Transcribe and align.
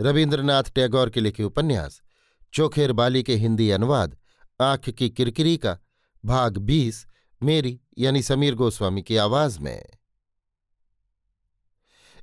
रविन्द्रनाथ 0.00 0.62
टैगोर 0.62 1.10
के 1.10 1.20
लिखे 1.20 1.42
उपन्यास, 1.42 2.02
चोखेर 2.54 2.92
बाली 2.92 3.22
के 3.22 3.34
हिंदी 3.34 3.70
अनुवाद, 3.70 4.16
आँख 4.60 4.90
की 4.90 5.10
किरकिरी 5.10 5.56
का 5.56 5.78
भाग 6.24 6.56
बीस, 6.56 7.06
मेरी 7.42 7.80
यानी 7.98 8.22
समीर 8.22 8.54
गोस्वामी 8.54 9.02
की 9.02 9.16
आवाज़ 9.16 9.60
में। 9.60 9.86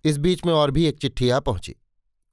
इस 0.04 0.18
बीच 0.18 0.46
में 0.46 0.54
और 0.54 0.72
भी 0.72 0.86
एक 0.86 1.00
चिट्ठी 1.00 1.30
आ 1.30 1.40
पहुँची। 1.40 1.76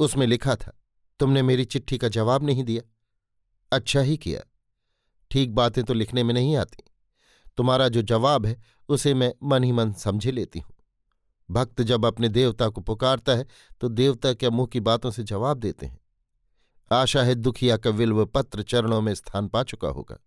उसमें 0.00 0.26
लिखा 0.26 0.56
था, 0.56 0.80
तुमने 1.20 1.42
मेरी 1.42 1.64
चिट्ठी 1.64 1.98
का 1.98 2.08
जवाब 2.08 2.44
नहीं 2.44 2.64
दिया। 2.64 2.82
अच्छा 3.72 4.00
ही 4.00 4.16
किया। 4.16 4.40
ठीक 5.30 5.54
बातें 5.54 5.84
तो 5.84 5.94
लिखने 5.94 6.22
में 6.22 6.34
नहीं 6.34 6.56
आती। 6.56 6.84
तुम्हारा 7.56 7.88
जो 7.88 8.02
जवाब 8.02 8.46
है, 8.46 8.62
उसे 8.88 9.14
मैं 9.14 9.34
मन 9.42 9.64
ही 9.64 9.72
मन 9.72 9.92
समझे 9.92 10.32
लेती 10.32 10.58
हूँ। 10.58 10.71
भक्त 11.50 11.82
जब 11.82 12.06
अपने 12.06 12.28
देवता 12.28 12.68
को 12.68 12.80
पुकारता 12.80 13.32
है 13.32 13.46
तो 13.80 13.88
देवता 13.88 14.32
क्या 14.34 14.50
मुँह 14.50 14.66
की 14.66 14.80
बातों 14.80 15.10
से 15.10 15.22
जवाब 15.22 15.58
देते 15.58 15.86
हैं। 15.86 15.98
आशा 16.90 17.22
है 17.22 17.34
दुखिया 17.34 17.76
का 17.76 17.90
विल्व 17.90 18.24
पत्र 18.26 18.62
चरणों 18.62 19.00
में 19.00 19.14
स्थान 19.14 19.48
पा 19.48 19.62
चुका 19.62 19.88
होगा। 19.88 20.18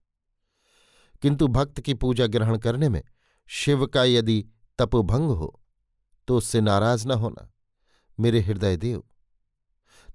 किंतु 1.23 1.47
भक्त 1.47 1.80
की 1.81 1.93
पूजा 1.93 2.27
ग्रहण 2.27 2.58
करने 2.58 2.89
में 2.89 3.02
शिव 3.49 3.86
का 3.86 4.03
यदि 4.03 4.43
तपोभंग 4.80 5.30
हो 5.30 5.61
तो 6.27 6.38
उससे 6.38 6.61
नाराज़ 6.61 7.08
न 7.08 7.11
होना। 7.11 7.52
मेरे 8.17 8.41
हृदय 8.41 8.77
देव, 8.77 9.03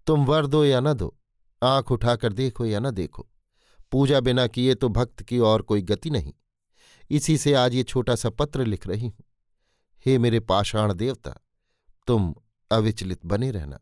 तुम 0.06 0.24
वर 0.24 0.46
दो 0.46 0.64
या 0.64 0.80
न 0.80 0.92
दो, 0.92 1.16
आँख 1.62 1.90
उठाकर 1.92 2.32
देखो 2.32 2.66
या 2.66 2.80
न 2.80 2.90
देखो। 2.90 3.26
पूजा 3.92 4.20
बिना 4.20 4.46
किए 4.46 4.74
तो 4.74 4.88
भक्त 4.88 5.22
की 5.22 5.38
और 5.38 5.62
कोई 5.62 5.82
गति 5.82 6.10
नहीं। 6.10 6.32
इसी 7.10 7.36
से 7.38 7.54
आज 7.54 7.74
ये 7.74 7.82
छोटा 7.82 8.14
सा 8.14 8.30
पत्र 8.30 8.64
लिख 8.64 8.86
रही 8.86 9.06
हूँ। 9.06 9.24
हे 10.06 10.18
मेरे 10.18 10.40
पाषाण 10.40 10.92
देवता, 10.94 11.34
तुम 12.08 12.34
अविचलित 12.70 13.24
बने 13.26 13.50
रहना। 13.50 13.78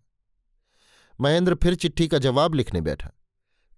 महेंद्र 1.19 1.55
फिर 1.55 1.75
चिट्ठी 1.75 2.09
का 2.09 2.19
जवाब 2.19 2.55
लिखने 2.55 2.81
बैठा, 2.81 3.11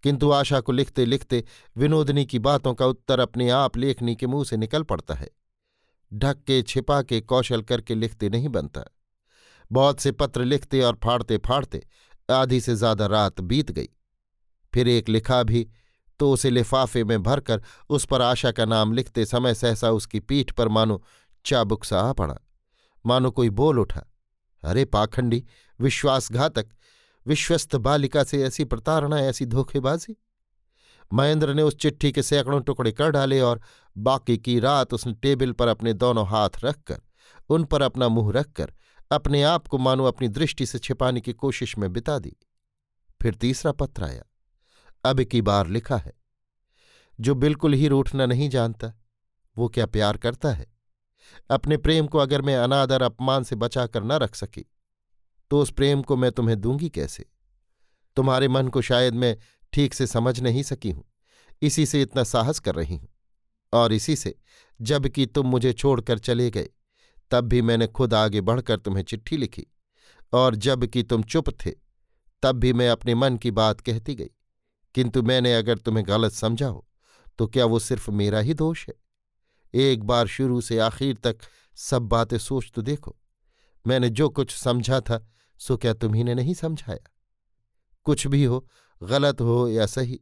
किंतु 0.04 0.30
आशा 0.30 0.60
को 0.60 0.72
लिखते 0.72 1.04
लिखते 1.04 1.42
विनोदनी 1.76 2.24
की 2.24 2.38
बातों 2.40 2.74
का 2.74 2.86
उत्तर 2.86 3.20
अपने 3.20 3.48
आप 3.50 3.76
लेखनी 3.76 4.14
के 4.16 4.26
मुँह 4.26 4.44
से 4.44 4.56
निकल 4.56 4.82
पड़ता 4.84 5.14
है। 5.14 5.28
ढक 6.12 6.42
के 6.46 6.60
छिपा 6.62 7.00
के 7.02 7.20
कौशल 7.22 7.62
करके 7.62 7.94
लिखते 7.94 8.28
नहीं 8.28 8.48
बनता। 8.50 8.84
बहुत 9.70 10.00
से 10.00 10.12
पत्र 10.12 10.44
लिखते 10.44 10.80
और 10.82 10.98
फाड़ते 11.04 11.38
फाड़ते 11.38 11.82
आधी 12.28 12.60
से 12.60 12.74
ज़्यादा 12.76 13.06
रात 13.06 13.40
बीत 13.42 13.70
गई। 13.70 13.88
फिर 14.72 14.88
एक 14.88 15.08
लिखा 15.08 15.42
भी 15.42 15.66
तो 16.20 16.30
उसे 16.32 16.50
लिफाफे 16.50 17.02
में 17.04 17.22
भरकर 17.22 17.62
उस 17.90 18.04
पर 18.04 18.22
आशा 18.22 18.50
का 18.52 18.64
नाम 18.64 18.92
लिखते 18.92 19.24
समय 19.26 19.54
सहसा 19.54 19.90
उसकी 19.90 20.20
पीठ 20.20 20.50
पर 20.50 20.68
मानो 20.68 21.02
चाबुक 21.44 21.84
सा 21.84 22.00
आ 22.00 22.12
पड़ा 22.12 22.38
मानो 23.06 23.30
कोई 23.30 23.50
बोल 23.50 23.78
उठा, 23.78 24.04
अरे 24.64 24.84
पाखंडी, 24.84 25.46
विश्वासघातक, 25.80 26.66
विश्वस्त 27.26 27.76
बालिका 27.76 28.24
से 28.24 28.42
ऐसी 28.42 28.64
प्रताड़ना 28.64 29.18
ऐसी 29.18 29.46
धोखेबाजी? 29.46 30.16
महेंद्र 31.12 31.54
ने 31.54 31.62
उस 31.62 31.76
चिट्ठी 31.76 32.12
के 32.12 32.22
सैकड़ों 32.22 32.60
टुकड़े 32.60 32.92
कर 32.92 33.10
डाले 33.10 33.40
और 33.40 33.60
बाकी 33.98 34.38
की 34.38 34.60
रात 34.60 34.94
उसने 34.94 35.12
टेबल 35.12 35.52
पर 35.52 35.68
अपने 35.68 35.92
दोनों 35.92 36.26
हाथ 36.26 36.50
रखकर, 36.64 37.02
उन 37.48 37.64
पर 37.64 37.82
अपना 37.82 38.08
मुँह 38.08 38.32
रखकर, 38.32 38.74
अपने 39.12 39.42
आप 39.42 39.66
को 39.66 39.78
मानो 39.78 40.04
अपनी 40.04 40.28
दृष्टि 40.28 40.66
से 40.66 40.78
छिपाने 40.78 41.20
की 41.20 41.32
कोशिश 41.32 41.78
में 41.78 41.92
बिता 41.92 42.18
दी। 42.18 42.36
फिर 43.22 43.34
तीसरा 43.34 43.72
पत्र 43.72 44.04
आया। 44.04 44.22
अब 45.04 45.22
की 45.22 45.42
बार 45.42 45.66
लिखा 45.66 45.96
है। 45.96 46.12
जो 47.20 47.34
बिल्कुल 47.34 47.72
ही 47.72 47.88
रूठना 47.88 48.26
नहीं 48.26 48.50
जानता, 48.50 48.92
वो 49.56 49.68
क्या 49.68 49.86
प्यार 49.86 50.16
करता 50.16 50.52
है? 50.52 50.79
अपने 51.50 51.76
प्रेम 51.76 52.06
को 52.06 52.18
अगर 52.18 52.42
मैं 52.42 52.56
अनादर, 52.56 53.02
अपमान 53.02 53.44
से 53.44 53.56
बचाकर 53.56 54.02
न 54.02 54.12
रख 54.12 54.34
सकी 54.34 54.66
तो 55.50 55.60
उस 55.60 55.70
प्रेम 55.70 56.02
को 56.02 56.16
मैं 56.16 56.30
तुम्हें 56.32 56.60
दूँगी 56.60 56.88
कैसे? 56.88 57.24
तुम्हारे 58.16 58.48
मन 58.48 58.68
को 58.68 58.80
शायद 58.80 59.14
मैं 59.14 59.36
ठीक 59.72 59.94
से 59.94 60.06
समझ 60.06 60.40
नहीं 60.40 60.62
सकी 60.62 60.90
हूँ। 60.90 61.04
इसी 61.62 61.86
से 61.86 62.02
इतना 62.02 62.24
साहस 62.24 62.58
कर 62.58 62.74
रही 62.74 62.96
हूँ। 62.96 63.08
और 63.72 63.92
इसी 63.92 64.16
से 64.16 64.34
जबकि 64.80 65.26
तुम 65.26 65.46
मुझे 65.46 65.72
छोड़कर 65.72 66.18
चले 66.18 66.50
गए, 66.50 66.68
तब 67.30 67.44
भी 67.44 67.62
मैंने 67.62 67.86
खुद 67.86 68.14
आगे 68.14 68.40
बढ़कर 68.40 68.78
तुम्हें 68.78 69.04
चिट्ठी 69.04 69.36
लिखी। 69.36 69.66
और 70.32 70.56
जबकि 70.56 71.02
तुम 71.02 71.22
चुप 71.22 71.50
थे, 71.50 71.72
तब 72.42 72.52
भी 72.52 72.72
मैं 72.72 72.88
अपने 72.88 73.14
मन 73.14 73.36
की 73.36 73.50
बात 73.50 73.80
कहती 73.80 74.14
गई। 74.14 74.30
किंतु 74.94 75.22
मैंने 75.22 75.54
अगर 75.54 75.78
तुम्हें 75.78 76.06
गलत 76.06 76.32
समझा 76.32 76.68
हो 76.68 76.86
तो 77.38 77.46
क्या 77.46 77.64
वो 77.64 77.78
सिर्फ़ 77.78 78.10
मेरा 78.10 78.38
ही 78.38 78.54
दोष 78.54 78.88
है? 78.88 78.94
एक 79.74 80.04
बार 80.04 80.26
शुरू 80.26 80.60
से 80.60 80.78
आखिर 80.78 81.16
तक 81.16 81.38
सब 81.74 82.02
बातें 82.02 82.38
सोच 82.38 82.72
तो 82.74 82.82
देखो। 82.82 83.16
मैंने 83.86 84.10
जो 84.10 84.28
कुछ 84.28 84.56
समझा 84.56 85.00
था, 85.00 85.28
सो 85.58 85.76
क्या 85.76 85.94
तुम्ही 85.94 86.24
ने 86.24 86.34
नहीं 86.34 86.54
समझाया? 86.54 87.10
कुछ 88.04 88.26
भी 88.26 88.44
हो, 88.44 88.68
गलत 89.02 89.40
हो 89.40 89.68
या 89.68 89.86
सही, 89.86 90.20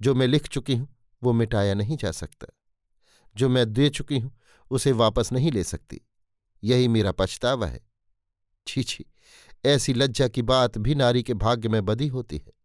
जो 0.00 0.14
मैं 0.14 0.26
लिख 0.26 0.48
चुकी 0.48 0.76
हूँ, 0.76 0.96
वो 1.22 1.32
मिटाया 1.32 1.74
नहीं 1.74 1.96
जा 1.96 2.10
सकता। 2.10 2.46
जो 3.36 3.48
मैं 3.48 3.72
दे 3.72 3.90
चुकी 3.90 4.18
हूँ, 4.18 4.38
उसे 4.70 4.92
वापस 4.92 5.32
नहीं 5.32 5.52
ले 5.52 5.64
सकती। 5.64 6.00
यही 6.64 6.88
मेरा 6.88 7.12
पछतावा 7.12 7.66
है। 7.66 7.80
छी 8.66 8.82
छी, 8.82 9.04
ऐसी 9.64 9.94
लज्जा 9.94 10.28
की 10.28 10.42
बात 10.42 10.78
भी 10.78 10.94
नारी 10.94 11.22
के 11.22 11.34
भाग्य 11.34 11.68
में 11.68 11.84
बदी 11.84 12.06
होती 12.06 12.36
है। 12.36 12.55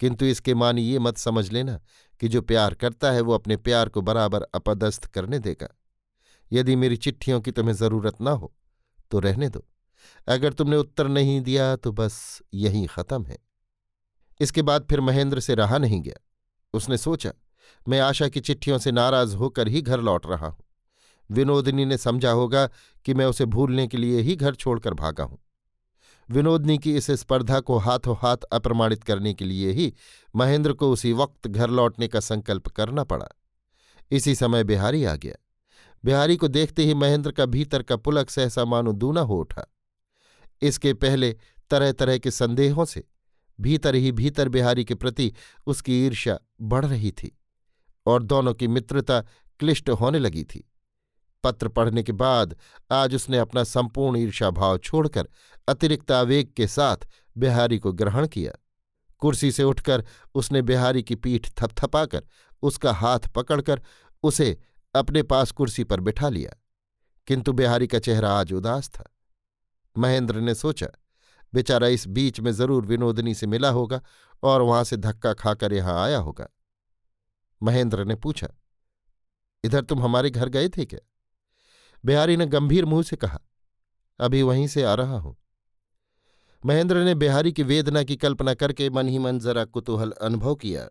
किंतु 0.00 0.24
इसके 0.24 0.54
मानी 0.54 0.82
ये 0.82 0.98
मत 0.98 1.16
समझ 1.16 1.50
लेना 1.52 1.78
कि 2.20 2.28
जो 2.28 2.42
प्यार 2.42 2.74
करता 2.74 3.10
है 3.10 3.20
वो 3.20 3.32
अपने 3.32 3.56
प्यार 3.56 3.88
को 3.88 4.00
बराबर 4.02 4.42
अपदस्थ 4.54 5.06
करने 5.06 5.38
देगा। 5.38 5.68
यदि 6.50 6.76
मेरी 6.76 6.96
चिट्ठियों 6.96 7.40
की 7.40 7.50
तुम्हें 7.50 7.74
ज़रूरत 7.74 8.20
ना 8.20 8.30
हो 8.30 8.52
तो 9.10 9.18
रहने 9.18 9.48
दो। 9.48 9.64
अगर 10.28 10.52
तुमने 10.52 10.76
उत्तर 10.76 11.08
नहीं 11.08 11.40
दिया 11.40 11.74
तो 11.76 11.92
बस 11.92 12.42
यही 12.54 12.86
खत्म 12.86 13.24
है। 13.24 13.38
इसके 14.40 14.62
बाद 14.62 14.86
फिर 14.90 15.00
महेंद्र 15.00 15.40
से 15.40 15.54
रहा 15.54 15.78
नहीं 15.78 16.00
गया। 16.02 16.20
उसने 16.74 16.96
सोचा, 16.96 17.32
मैं 17.86 18.00
आशा 18.00 18.28
की 18.28 18.40
चिट्ठियों 18.40 18.78
से 18.78 18.92
नाराज़ 18.92 19.36
होकर 19.36 19.68
ही 19.68 19.82
घर 19.82 20.00
लौट 20.00 20.26
रहा 20.26 20.46
हूँ। 20.46 20.64
विनोदिनी 21.30 21.84
ने 21.84 21.96
समझा 21.96 22.30
होगा 22.30 22.66
कि 23.06 23.14
मैं 23.14 23.26
उसे 23.26 23.44
भूलने 23.44 23.86
के 23.86 23.96
लिए 23.96 24.20
ही 24.20 24.36
घर 24.36 24.54
छोड़कर 24.54 24.94
भागा 24.94 25.24
हूँ। 25.24 25.38
विनोदनी 26.30 26.78
की 26.78 26.96
इस 26.96 27.10
स्पर्धा 27.10 27.60
को 27.60 27.78
हाथों 27.78 28.16
हाथ 28.18 28.36
अप्रमाणित 28.52 29.04
करने 29.04 29.34
के 29.34 29.44
लिए 29.44 29.70
ही 29.70 29.94
महेंद्र 30.36 30.72
को 30.72 30.90
उसी 30.90 31.12
वक्त 31.12 31.48
घर 31.48 31.70
लौटने 31.70 32.08
का 32.08 32.20
संकल्प 32.20 32.68
करना 32.68 33.04
पड़ा। 33.04 33.28
इसी 34.10 34.34
समय 34.34 34.64
बिहारी 34.64 35.04
आ 35.04 35.16
गया। 35.16 35.34
बिहारी 36.04 36.36
को 36.36 36.48
देखते 36.48 36.84
ही 36.84 36.94
महेंद्र 36.94 37.32
का 37.32 37.46
भीतर 37.46 37.82
का 37.82 37.96
पुलक 37.96 38.30
सहसा 38.30 38.64
मानो 38.64 38.92
दूना 38.92 39.20
हो 39.20 39.40
उठा। 39.40 39.74
इसके 40.62 40.94
पहले 40.94 41.36
तरह 41.70 41.92
तरह 41.92 42.18
के 42.18 42.30
संदेहों 42.30 42.84
से 42.84 43.04
भीतर 43.60 43.94
ही 43.94 44.12
भीतर 44.12 44.48
बिहारी 44.48 44.84
के 44.84 44.94
प्रति 44.94 45.32
उसकी 45.66 46.06
ईर्ष्या 46.06 46.38
बढ़ 46.60 46.86
रही 46.86 47.12
थी 47.12 47.38
और 48.06 48.22
दोनों 48.22 48.54
की 48.54 48.68
मित्रता 48.68 49.20
क्लिष्ट 49.60 49.90
होने 49.90 50.18
लगी 50.18 50.44
थी। 50.44 50.70
पत्र 51.44 51.68
पढ़ने 51.68 52.02
के 52.02 52.12
बाद 52.14 52.56
आज 52.92 53.14
उसने 53.14 53.38
अपना 53.38 53.64
संपूर्ण 53.64 54.18
ईर्षाभाव 54.18 54.78
छोड़कर 54.80 55.28
अतिरिक्त 55.68 56.10
आवेग 56.12 56.52
के 56.52 56.66
साथ 56.68 57.06
बिहारी 57.36 57.78
को 57.78 57.92
ग्रहण 57.94 58.26
किया। 58.28 58.52
कुर्सी 59.22 59.50
से 59.52 59.62
उठकर 59.64 60.04
उसने 60.34 60.62
बिहारी 60.62 61.02
की 61.02 61.14
पीठ 61.16 61.48
थपथपाकर 61.52 62.22
उसका 62.62 62.92
हाथ 62.94 63.28
पकड़कर 63.34 63.80
उसे 64.24 64.56
अपने 64.94 65.22
पास 65.24 65.50
कुर्सी 65.52 65.84
पर 65.84 66.00
बिठा 66.00 66.28
लिया, 66.28 66.50
किंतु 67.28 67.52
बिहारी 67.52 67.86
का 67.86 67.98
चेहरा 67.98 68.32
आज 68.32 68.52
उदास 68.52 68.88
था। 68.90 69.04
महेंद्र 69.96 70.40
ने 70.40 70.54
सोचा, 70.54 70.86
बेचारा 71.52 71.86
इस 71.88 72.06
बीच 72.08 72.40
में 72.40 72.50
ज़रूर 72.52 72.86
विनोदनी 72.86 73.34
से 73.34 73.46
मिला 73.46 73.68
होगा 73.70 74.00
और 74.42 74.62
वहाँ 74.62 74.84
से 74.84 74.96
धक्का 74.98 75.32
खाकर 75.34 75.72
यहाँ 75.72 76.02
आया 76.02 76.18
होगा। 76.18 76.48
महेंद्र 77.60 78.04
ने 78.04 78.14
पूछा, 78.16 78.48
इधर 79.64 79.82
तुम 79.82 80.02
हमारे 80.02 80.30
घर 80.30 80.48
गए 80.50 80.68
थे 80.68 80.84
क्या? 80.84 80.98
बिहारी 82.04 82.36
ने 82.36 82.46
गंभीर 82.46 82.84
मुँह 82.84 83.02
से 83.02 83.16
कहा, 83.16 83.40
अभी 84.20 84.42
वहीं 84.42 84.66
से 84.66 84.82
आ 84.82 84.94
रहा 84.94 85.18
हूँ। 85.18 85.36
महेंद्र 86.66 87.04
ने 87.04 87.14
बिहारी 87.14 87.52
की 87.52 87.62
वेदना 87.62 88.02
की 88.02 88.16
कल्पना 88.16 88.54
करके 88.54 88.90
मन 88.90 89.08
ही 89.08 89.18
मन 89.18 89.38
जरा 89.38 89.64
कुतूहल 89.64 90.10
अनुभव 90.10 90.54
किया। 90.54 90.88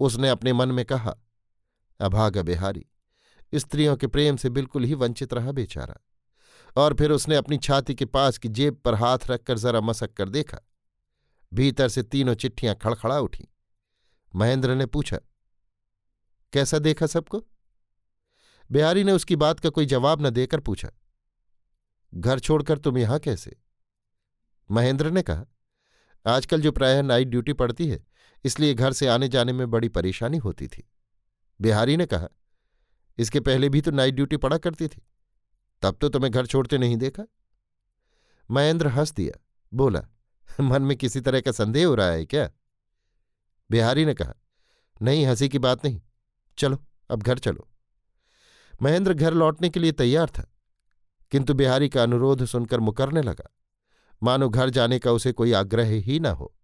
उसने 0.00 0.28
अपने 0.28 0.52
मन 0.52 0.68
में 0.68 0.84
कहा, 0.84 1.14
अभागा 2.00 2.42
बिहारी, 2.42 2.86
स्त्रियों 3.54 3.96
के 3.96 4.06
प्रेम 4.06 4.36
से 4.36 4.50
बिल्कुल 4.50 4.84
ही 4.84 4.94
वंचित 4.94 5.34
रहा 5.34 5.52
बेचारा। 5.52 5.96
और 6.76 6.94
फिर 6.94 7.10
उसने 7.10 7.36
अपनी 7.36 7.58
छाती 7.58 7.94
के 7.94 8.04
पास 8.04 8.38
की 8.38 8.48
जेब 8.48 8.74
पर 8.74 8.94
हाथ 8.94 9.18
रखकर 9.30 9.58
जरा 9.58 9.80
मसक 9.80 10.12
कर 10.12 10.28
देखा। 10.28 10.58
भीतर 11.52 11.88
से 11.88 12.02
तीनों 12.02 12.34
चिट्ठियाँ 12.34 12.74
खड़खड़ा 12.74 13.18
उठी। 13.20 13.48
महेंद्र 14.36 14.74
ने 14.74 14.86
पूछा, 14.86 15.18
कैसा 16.52 16.78
देखा 16.78 17.06
सबको? 17.06 17.44
बिहारी 18.70 19.04
ने 19.04 19.12
उसकी 19.12 19.36
बात 19.36 19.60
का 19.60 19.68
कोई 19.68 19.86
जवाब 19.86 20.26
न 20.26 20.30
देकर 20.30 20.60
पूछा, 20.60 20.90
घर 22.12 22.38
छोड़कर 22.38 22.78
तुम 22.78 22.98
यहाँ 22.98 23.18
कैसे? 23.18 23.56
महेंद्र 24.70 25.10
ने 25.10 25.22
कहा, 25.22 25.44
आजकल 26.26 26.60
जो 26.60 26.72
प्रायः 26.72 27.02
नाइट 27.02 27.28
ड्यूटी 27.28 27.52
पड़ती 27.52 27.88
है, 27.88 28.04
इसलिए 28.44 28.74
घर 28.74 28.92
से 28.92 29.06
आने 29.06 29.28
जाने 29.28 29.52
में 29.52 29.70
बड़ी 29.70 29.88
परेशानी 29.88 30.38
होती 30.38 30.66
थी। 30.68 30.88
बिहारी 31.60 31.96
ने 31.96 32.06
कहा, 32.06 32.28
इसके 33.18 33.40
पहले 33.40 33.68
भी 33.68 33.80
तो 33.80 33.90
नाइट 33.90 34.14
ड्यूटी 34.14 34.36
पड़ा 34.36 34.58
करती 34.58 34.88
थी, 34.88 35.02
तब 35.82 35.96
तो 36.00 36.08
तुम्हें 36.08 36.32
घर 36.32 36.46
छोड़ते 36.46 36.78
नहीं 36.78 36.96
देखा? 36.96 37.22
महेंद्र 38.50 38.88
हंस 38.88 39.12
दिया, 39.12 39.40
बोला, 39.72 40.02
मन 40.60 40.82
में 40.82 40.96
किसी 40.96 41.20
तरह 41.20 41.40
का 41.40 41.52
संदेह 41.52 41.86
हो 41.86 41.94
रहा 41.94 42.10
है 42.10 42.24
क्या? 42.24 42.50
बिहारी 43.70 44.04
ने 44.04 44.14
कहा, 44.14 44.34
नहीं, 45.02 45.26
हँसी 45.26 45.48
की 45.48 45.58
बात 45.58 45.84
नहीं, 45.84 46.00
चलो, 46.58 46.84
अब 47.10 47.22
घर 47.22 47.38
चलो। 47.38 47.68
महेंद्र 48.80 49.14
घर 49.14 49.34
लौटने 49.34 49.68
के 49.70 49.80
लिए 49.80 49.92
तैयार 49.92 50.30
था, 50.30 50.44
किंतु 51.32 51.54
बिहारी 51.54 51.88
का 51.88 52.02
अनुरोध 52.02 52.44
सुनकर 52.44 52.80
मुकरने 52.80 53.22
लगा। 53.22 53.48
मानो 54.22 54.48
घर 54.48 54.70
जाने 54.70 54.98
का 54.98 55.12
उसे 55.12 55.32
कोई 55.32 55.52
आग्रह 55.52 55.88
ही 56.00 56.18
न 56.20 56.26
हो। 56.26 56.54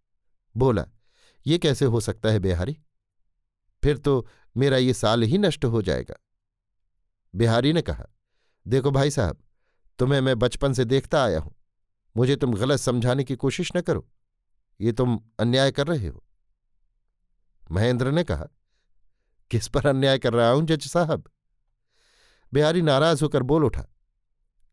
बोला, 0.55 0.87
ये 1.47 1.59
कैसे 1.59 1.85
हो 1.85 2.01
सकता 2.01 2.29
है 2.29 2.39
बिहारी? 2.39 2.77
फिर 3.83 3.99
तो 3.99 4.27
मेरा 4.57 4.77
ये 4.77 4.95
साल 4.95 5.23
ही 5.23 5.39
नष्ट 5.39 5.65
हो 5.65 5.83
जाएगा। 5.83 6.15
बिहारी 7.35 7.73
ने 7.73 7.83
कहा, 7.83 8.07
देखो 8.67 8.91
भाई 8.91 9.11
साहब, 9.11 9.39
तुम्हें 9.99 10.21
मैं 10.21 10.39
बचपन 10.39 10.73
से 10.73 10.85
देखता 10.85 11.23
आया 11.25 11.41
हूँ। 11.41 11.55
मुझे 12.17 12.37
तुम 12.37 12.55
गलत 12.55 12.81
समझाने 12.81 13.25
की 13.25 13.37
कोशिश 13.37 13.73
न 13.77 13.81
करो। 13.81 14.09
ये 14.81 14.93
तुम 14.93 15.19
अन्याय 15.41 15.71
कर 15.73 15.87
रहे 15.87 16.09
हो। 16.09 16.25
महेंद्र 17.63 18.11
ने 18.11 18.25
कहा, 18.25 18.47
किस 19.51 19.69
पर 19.69 19.87
अन्याय 19.87 20.19
कर 20.19 20.33
रहा 20.33 20.51
हूँ 20.51 20.65
जज 20.67 20.87
साहब? 20.87 21.25
बिहारी 22.55 22.83
नाराज़ 22.83 23.23
होकर 23.23 23.43
बोल 23.43 23.65
उठा, 23.65 23.85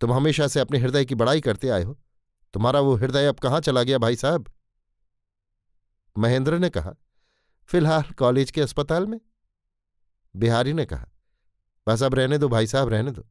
तुम 0.02 0.14
हमेशा 0.14 0.48
से 0.48 0.60
अपने 0.60 0.80
हृदय 0.80 1.06
की 1.06 1.16
बड़ाई 1.16 1.42
करते 1.42 1.70
आए 1.70 1.84
हो। 1.84 1.98
तुम्हारा 2.54 2.80
वो 2.80 2.96
हृदय 2.96 3.28
अब 3.28 3.40
कहाँ 3.40 3.60
चला 3.60 3.84
गया 3.84 3.98
भाई 3.98 4.16
साहब? 4.16 4.46
महेंद्र 6.16 6.60
ने 6.60 6.70
कहा, 6.70 6.94
फ़िलहाल 7.70 8.12
कॉलेज 8.18 8.52
के 8.52 8.62
अस्पताल 8.62 9.06
में। 9.08 9.20
बिहारी 10.36 10.74
ने 10.74 10.86
कहा, 10.86 11.08
बस 11.88 12.04
अब 12.04 12.16
रहने 12.16 12.38
दो 12.38 12.50
भाई 12.50 12.68
साहब, 12.68 12.90
रहने 12.90 13.12
दो। 13.12 13.28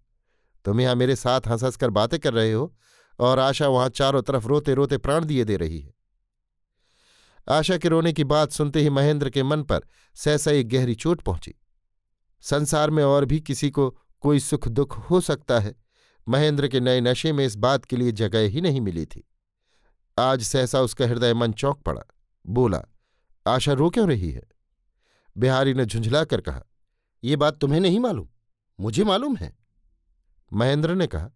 तुम 0.65 0.81
यहाँ 0.81 0.95
मेरे 0.95 1.17
साथ 1.17 1.49
हंस 1.49 1.63
हंस 1.65 1.77
कर 1.77 1.91
बातें 1.91 2.19
कर 2.21 2.35
रहे 2.35 2.53
हो 2.53 2.73
और 3.19 3.39
आशा 3.39 3.69
वहाँ 3.69 3.89
चारों 3.89 4.23
तरफ़ 4.23 4.47
रोते 4.47 4.75
रोते 4.75 4.99
प्राण 4.99 5.25
दिए 5.25 5.45
दे 5.45 5.57
रही 5.57 5.81
है। 5.81 5.95
आशा 7.49 7.77
के 7.79 7.89
रोने 7.89 8.13
की 8.13 8.25
बात 8.25 8.53
सुनते 8.53 8.81
ही 8.81 8.91
महेंद्र 8.91 9.31
के 9.31 9.43
मन 9.43 9.63
पर 9.63 9.87
सहसा 10.17 10.51
एक 10.51 10.69
गहरी 10.69 10.95
चोट 10.95 11.21
पहुँची। 11.21 11.55
संसार 12.45 12.91
में 12.91 13.03
और 13.05 13.25
भी 13.25 13.41
किसी 13.41 13.71
को 13.71 13.95
कोई 14.21 14.41
सुख 14.41 14.69
दुख 14.69 14.97
हो 15.01 15.21
सकता 15.21 15.59
है। 15.61 15.75
महेंद्र 16.29 16.69
के 16.69 16.81
नए 16.81 17.01
नशे 17.01 17.33
में 17.33 17.45
इस 17.47 17.57
बात 17.57 17.85
के 17.85 17.97
लिए 17.97 18.13
जगह 18.13 18.49
ही 18.49 18.61
नहीं 18.61 18.81
मिली 18.81 19.07
थी। 19.07 19.29
आज 20.19 20.43
सहसा 20.43 20.81
उसका 20.81 21.07
हृदय 21.07 21.35
मन 21.35 21.53
चौंक 21.53 21.79
पड़ा। 21.79 22.03
बोला, 22.47 22.83
आशा 23.47 23.73
रो 23.73 23.91
क्यों 23.91 24.09
रही 24.09 24.31
है? 24.33 24.43
बिहारी 25.37 25.75
ने 25.75 25.85
झुंझला 25.87 26.25
कर 26.25 26.41
कहा, 26.41 26.63
ये 27.25 27.37
बात 27.37 27.59
तुम्हें 27.59 27.81
नहीं 27.81 28.01
मालूम। 28.01 28.29
मुझे 28.81 29.05
मालूम 29.05 29.37
है। 29.37 29.57
महेंद्र 30.53 30.95
ने 30.95 31.07
कहा, 31.07 31.31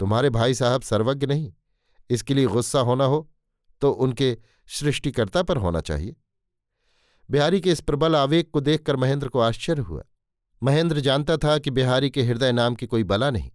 तुम्हारे 0.00 0.30
भाई 0.30 0.54
साहब 0.54 0.82
सर्वज्ञ 0.82 1.26
नहीं। 1.26 1.52
इसके 2.10 2.34
लिए 2.34 2.46
गुस्सा 2.46 2.80
होना 2.80 3.04
हो 3.04 3.30
तो 3.80 3.90
उनके 3.92 4.36
सृष्टिकर्ता 4.68 5.42
पर 5.42 5.56
होना 5.56 5.80
चाहिए। 5.80 6.16
बिहारी 7.28 7.60
के 7.60 7.72
इस 7.72 7.80
प्रबल 7.80 8.16
आवेग 8.16 8.50
को 8.50 8.60
देखकर 8.60 8.96
महेंद्र 8.96 9.28
को 9.28 9.40
आश्चर्य 9.40 9.82
हुआ। 9.82 10.02
महेंद्र 10.62 11.00
जानता 11.00 11.36
था 11.36 11.58
कि 11.58 11.70
बिहारी 11.70 12.10
के 12.10 12.22
हृदय 12.22 12.52
नाम 12.52 12.74
की 12.74 12.86
कोई 12.86 13.04
बला 13.04 13.30
नहीं 13.30 13.50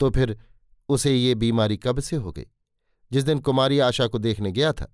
तो 0.00 0.10
फिर 0.10 0.36
उसे 0.88 1.14
ये 1.16 1.34
बीमारी 1.34 1.76
कब 1.76 2.00
से 2.00 2.16
हो 2.16 2.32
गई? 2.32 2.46
जिस 3.12 3.24
दिन 3.24 3.38
कुमारी 3.38 3.78
आशा 3.78 4.06
को 4.06 4.18
देखने 4.18 4.52
गया 4.52 4.72
था, 4.72 4.86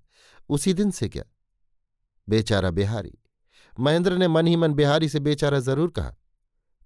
उसी 0.48 0.74
दिन 0.74 0.90
से 0.90 1.08
क्या? 1.08 1.22
बेचारा 2.28 2.70
बिहारी। 2.70 3.18
महेंद्र 3.80 4.16
ने 4.18 4.28
मन 4.28 4.46
ही 4.46 4.56
मन 4.56 4.74
बिहारी 4.74 5.08
से 5.08 5.20
बेचारा 5.20 5.60
ज़रूर 5.60 5.90
कहा, 5.90 6.14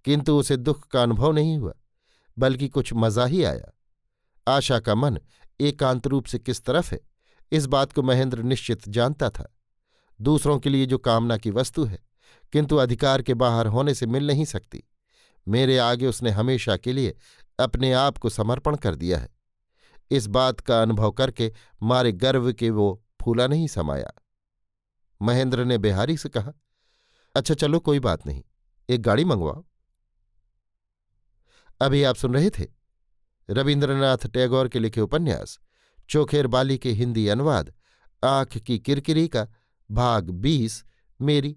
किंतु 0.05 0.37
उसे 0.39 0.57
दुख 0.57 0.87
का 0.87 1.03
अनुभव 1.03 1.33
नहीं 1.33 1.59
हुआ, 1.59 1.75
बल्कि 2.39 2.69
कुछ 2.69 2.93
मज़ा 2.95 3.27
ही 3.27 3.43
आया। 3.45 3.73
आशा 4.47 4.79
का 4.81 4.95
मन 4.95 5.19
एकांत 5.61 6.07
रूप 6.07 6.27
से 6.27 6.39
किस 6.39 6.65
तरफ़ 6.65 6.93
है, 6.95 7.01
इस 7.53 7.67
बात 7.67 7.93
को 7.93 8.03
महेंद्र 8.03 8.43
निश्चित 8.43 8.89
जानता 8.89 9.31
था। 9.31 9.53
दूसरों 10.21 10.59
के 10.59 10.71
लिए 10.71 10.87
जो 10.87 10.99
कामना 10.99 11.37
की 11.37 11.51
वस्तु 11.51 11.85
है 11.85 11.99
किंतु 12.53 12.77
अधिकार 12.77 13.23
के 13.23 13.35
बाहर 13.35 13.67
होने 13.67 13.95
से 13.95 14.07
मिल 14.07 14.27
नहीं 14.27 14.45
सकती। 14.45 14.85
मेरे 15.49 15.79
आगे 15.79 16.07
उसने 16.07 16.31
हमेशा 16.31 16.77
के 16.77 16.93
लिए 16.93 17.17
अपने 17.59 17.93
आप 17.93 18.19
को 18.19 18.29
समर्पण 18.29 18.77
कर 18.77 18.95
दिया 18.95 19.19
है। 19.19 19.29
इस 20.11 20.27
बात 20.27 20.61
का 20.61 20.83
अनुभव 20.83 21.11
करके 21.11 21.53
मारे 21.83 22.13
गर्व 22.13 22.53
के 22.53 22.71
वो 22.71 23.05
फूला 23.23 23.47
नहीं 23.47 23.67
समाया। 23.67 24.13
महेंद्र 25.23 25.65
ने 25.65 25.79
बिहारी 25.79 26.17
से 26.17 26.29
कहा 26.29 26.53
अच्छा 27.35 27.55
चलो, 27.55 27.81
कोई 27.81 28.01
बात 28.01 28.27
नहीं, 28.27 28.43
एक 28.89 29.03
गाड़ी 29.03 29.25
मंगवाओ। 29.25 29.65
अभी 31.81 32.03
आप 32.03 32.17
सुन 32.17 32.35
रहे 32.35 32.51
थे? 32.51 32.67
रविन्द्रनाथ 33.51 34.27
टैगोर 34.27 34.69
के 34.69 34.79
लिखे 34.79 35.01
उपन्यास, 35.01 35.59
चोखेर 36.09 36.47
बाली 36.47 36.79
के 36.79 36.93
हिंदी 36.93 37.29
अनुवाद, 37.29 37.73
आँख 38.25 38.59
की 38.59 38.79
किरकिरी 38.79 39.29
का 39.29 39.49
भाग 39.91 40.31
बीस, 40.31 40.85
मेरी 41.21 41.57